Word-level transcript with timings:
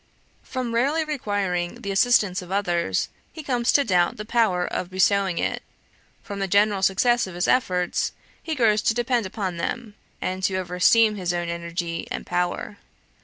From 0.41 0.73
rarely 0.73 1.03
requiring 1.05 1.83
the 1.83 1.91
assistance 1.91 2.41
of 2.41 2.51
others, 2.51 3.07
he 3.31 3.43
comes 3.43 3.71
to 3.73 3.83
doubt 3.83 4.17
the 4.17 4.25
power 4.25 4.65
of 4.65 4.89
bestowing 4.89 5.37
it: 5.37 5.61
from 6.23 6.39
the 6.39 6.47
general 6.47 6.81
success 6.81 7.27
of 7.27 7.35
his 7.35 7.47
efforts, 7.47 8.11
he 8.41 8.55
grows 8.55 8.81
to 8.81 8.95
depend 8.95 9.27
upon 9.27 9.57
them, 9.57 9.93
and 10.19 10.41
to 10.41 10.55
over 10.57 10.73
esteem 10.73 11.17
his 11.17 11.35
own 11.35 11.49
energy 11.49 12.07
and 12.09 12.25
power. 12.25 12.77